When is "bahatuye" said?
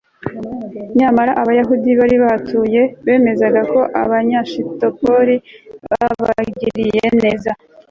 2.23-2.81